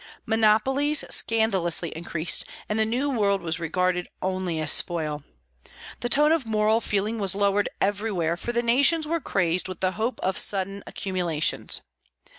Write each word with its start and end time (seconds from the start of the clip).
Monopolies 0.25 1.05
scandalously 1.11 1.95
increased, 1.95 2.43
and 2.67 2.79
the 2.79 2.87
New 2.87 3.11
World 3.11 3.39
was 3.43 3.59
regarded 3.59 4.07
only 4.19 4.59
as 4.59 4.71
spoil. 4.71 5.23
The 5.99 6.09
tone 6.09 6.31
of 6.31 6.43
moral 6.43 6.81
feeling 6.81 7.19
was 7.19 7.35
lowered 7.35 7.69
everywhere, 7.79 8.35
for 8.35 8.51
the 8.51 8.63
nations 8.63 9.05
were 9.05 9.19
crazed 9.21 9.67
with 9.67 9.79
the 9.79 9.91
hope 9.91 10.19
of 10.21 10.39
sudden 10.39 10.83
accumulations. 10.87 11.83